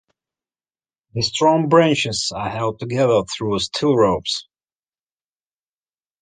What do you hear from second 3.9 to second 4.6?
ropes.